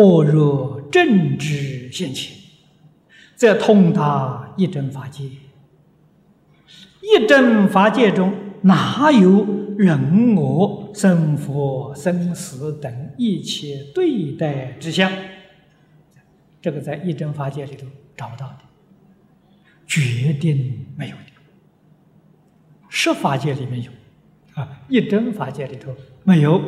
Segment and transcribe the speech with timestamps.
[0.00, 2.34] 般若正知现前，
[3.36, 5.24] 则通达一真法界。
[7.02, 15.12] 一真法界中哪有人我、生佛、生死等一切对待之相？
[16.62, 18.58] 这个在一真法界里头找不到的，
[19.86, 21.22] 决定没有的。
[22.88, 23.90] 十法界里面有，
[24.54, 26.62] 啊，一真法界里头没有。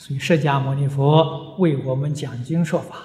[0.00, 2.96] 所以释迦牟尼佛为我们讲经说法，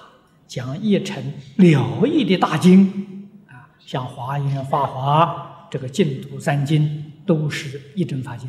[0.47, 1.21] 讲一成
[1.57, 8.47] 了义的大经，啊，像华严、法华这个净土三经，都是一真法界。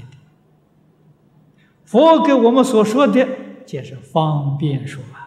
[1.85, 3.27] 佛给我们所说的，
[3.67, 5.19] 皆是方便说法。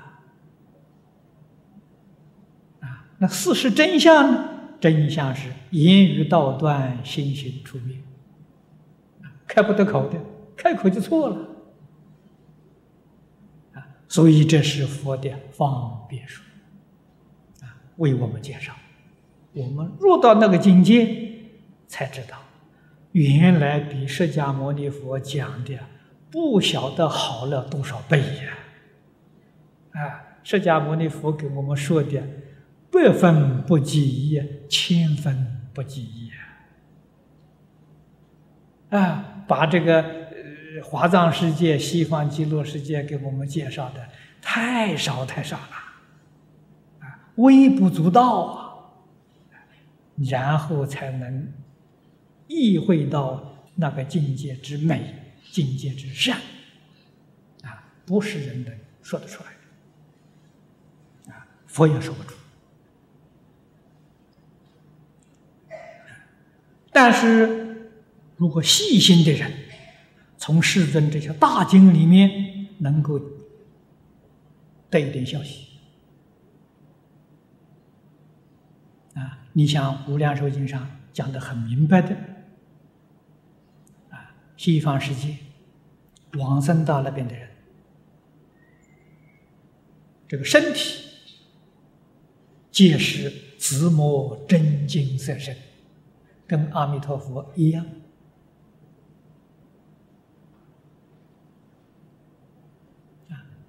[2.80, 4.50] 啊，那事实真相呢？
[4.80, 7.98] 真相是言语道断，心行出灭，
[9.46, 10.18] 开不得口的，
[10.56, 11.38] 开口就错了。
[14.10, 16.44] 所以这是佛的方便说，
[17.62, 18.74] 啊，为我们介绍。
[19.54, 21.08] 我们入到那个境界，
[21.88, 22.38] 才知道，
[23.12, 25.78] 原来比释迦牟尼佛讲的
[26.32, 28.58] 不晓得好了多少倍呀！
[29.92, 32.24] 啊，释迦牟尼佛给我们说的，
[32.92, 36.32] 百分不及一，千分不及一
[38.90, 39.44] 啊！
[39.48, 40.19] 把这个。
[40.82, 44.08] 华藏世界、西方极乐世界给我们介绍的
[44.42, 49.60] 太少太少了，啊，微不足道啊，
[50.30, 51.52] 然后才能
[52.48, 55.16] 意会到那个境界之美、
[55.52, 56.38] 境界之善，
[57.64, 59.50] 啊，不是人能说得出来
[61.28, 62.36] 的，啊，佛也说不出。
[66.92, 67.92] 但是，
[68.36, 69.50] 如果细心的人，
[70.40, 73.20] 从世尊这些大经里面能够
[74.90, 75.68] 得一点消息
[79.14, 79.46] 啊！
[79.52, 82.16] 你像《无量寿经》上讲的很明白的
[84.10, 85.36] 啊，西方世界
[86.36, 87.50] 往生到那边的人，
[90.26, 91.04] 这个身体
[92.72, 95.54] 皆是自摸真经色身，
[96.48, 97.86] 跟阿弥陀佛一样。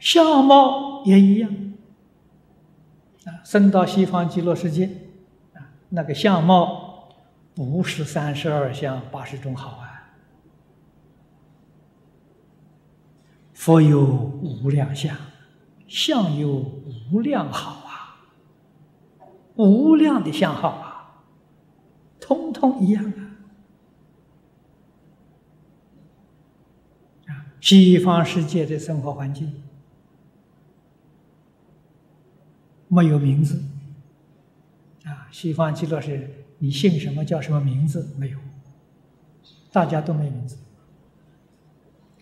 [0.00, 1.54] 相貌也一样，
[3.26, 4.86] 啊，升到西方极乐世界，
[5.52, 7.10] 啊，那个相貌
[7.54, 10.16] 不是三十二相八十种好啊，
[13.52, 15.14] 佛有无量相，
[15.86, 16.64] 相有
[17.12, 18.24] 无量好啊，
[19.56, 21.24] 无量的相好啊，
[22.18, 23.20] 通通一样啊，
[27.28, 29.62] 啊，西方世界的生活环境。
[32.92, 33.62] 没有名字，
[35.04, 36.28] 啊，西方极乐是，
[36.58, 38.38] 你姓什么叫什么名字没有？
[39.70, 40.56] 大家都没名字，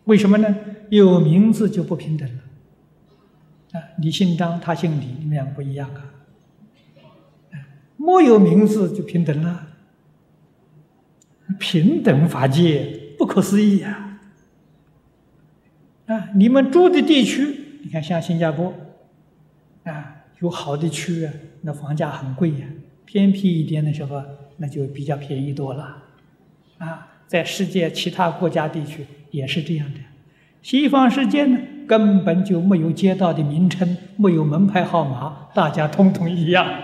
[0.04, 0.54] 为什么呢？
[0.90, 2.42] 有名字就不平等了，
[3.72, 6.04] 啊，你姓张，他姓李，你们俩不一样啊，
[7.96, 9.68] 没有名字就平等了，
[11.58, 14.20] 平等法界不可思议啊，
[16.04, 18.74] 啊，你们住的地区，你看像新加坡，
[19.84, 20.16] 啊。
[20.40, 21.32] 有好的区啊，
[21.62, 22.66] 那房价很贵呀；
[23.04, 24.22] 偏僻一点的时候，
[24.58, 26.04] 那就比较便宜多了。
[26.78, 30.00] 啊，在世界其他国家地区也是这样的。
[30.62, 36.82] 西方世界呢，根本就没有街道的名称，没有门牌号码，大家通通一样。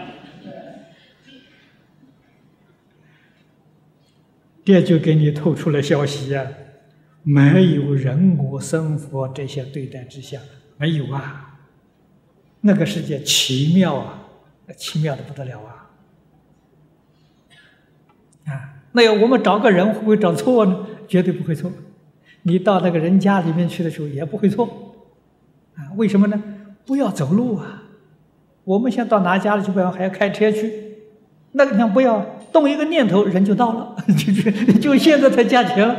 [4.65, 6.47] 这就给你透出了消息呀，
[7.23, 10.41] 没有人我生活这些对待之下，
[10.79, 11.44] 没有啊。
[12.67, 14.25] 那个世界奇妙啊，
[14.75, 15.91] 奇妙的不得了啊！
[18.47, 20.87] 啊，那要我们找个人会不会找错呢？
[21.07, 21.71] 绝对不会错。
[22.45, 24.97] 你到那个人家里面去的时候也不会错。
[25.75, 26.43] 啊，为什么呢？
[26.87, 27.83] 不要走路啊！
[28.65, 30.73] 我们现在到哪家里去不要还要开车去？
[31.53, 35.97] 那个地方不要动一个念头，人就到了， 就就就现在才加钱了。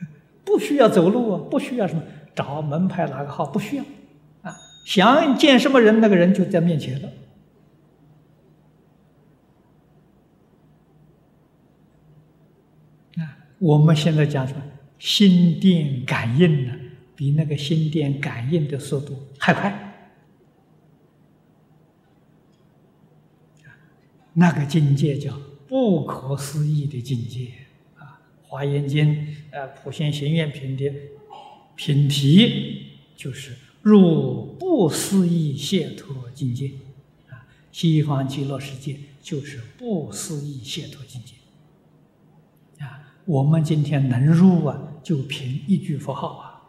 [0.42, 2.02] 不需要走路啊，不需要什么
[2.34, 3.84] 找门牌哪个号，不需要。
[4.84, 7.08] 想见什么人，那个人就在面前了。
[13.16, 14.62] 啊，我们现在讲什么
[14.98, 16.74] 心电感应呢？
[17.14, 19.88] 比那个心电感应的速度还快。
[24.34, 25.38] 那个境界叫
[25.68, 27.48] 不可思议的境界
[27.98, 28.18] 啊！
[28.48, 29.14] 《华严经》
[29.50, 30.90] 呃《普贤行愿品》的
[31.76, 33.52] 品题就是
[33.82, 36.70] 入不思议解脱境界
[37.28, 37.46] 啊！
[37.72, 41.34] 西方极乐世界就是不思议解脱境界
[42.84, 43.12] 啊！
[43.24, 46.62] 我们今天能入啊，就凭一句佛号啊！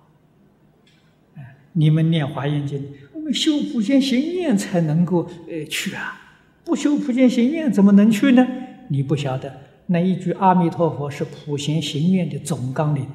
[1.35, 2.83] 哎，你们念华严经，
[3.13, 6.19] 我们修普贤行愿才能够呃去啊，
[6.65, 8.47] 不修普贤行愿怎么能去呢？
[8.87, 9.55] 你不晓得，
[9.85, 13.07] 那一句阿弥陀佛是普贤行愿的总纲领，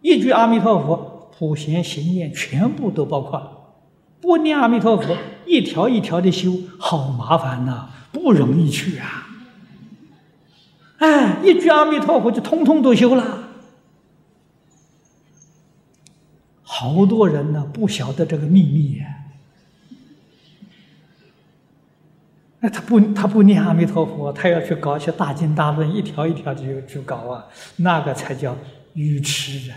[0.00, 1.15] 一句阿弥陀佛。
[1.38, 3.74] 普贤行愿全部都包括，
[4.20, 5.16] 不念阿弥陀佛，
[5.46, 9.26] 一条一条的修，好麻烦呐，不容易去啊！
[10.98, 13.50] 哎，一句阿弥陀佛就通通都修了。
[16.62, 19.06] 好多人呢不晓得这个秘密呀，
[22.60, 27.44] 那他不他不念阿弥陀佛，他要去搞一些大经大论，一条一条的去搞啊，
[27.76, 28.56] 那个才叫
[28.94, 29.76] 愚痴啊！